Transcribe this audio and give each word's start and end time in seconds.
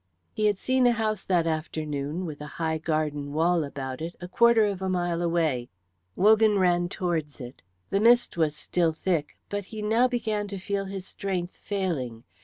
He 0.33 0.47
had 0.47 0.57
seen 0.57 0.87
a 0.87 0.93
house 0.93 1.23
that 1.23 1.45
afternoon 1.45 2.25
with 2.25 2.41
a 2.41 2.47
high 2.57 2.79
garden 2.79 3.33
wall 3.33 3.63
about 3.63 4.01
it 4.01 4.15
a 4.19 4.27
quarter 4.27 4.65
of 4.65 4.81
a 4.81 4.89
mile 4.89 5.21
away. 5.21 5.69
Wogan 6.15 6.57
ran 6.57 6.89
towards 6.89 7.39
it. 7.39 7.61
The 7.91 7.99
mist 7.99 8.35
was 8.35 8.55
still 8.55 8.93
thick, 8.93 9.37
but 9.47 9.65
he 9.65 9.83
now 9.83 10.07
began 10.07 10.47
to 10.47 10.57
feel 10.57 10.85
his 10.85 11.05
strength 11.05 11.55
failing. 11.55 12.23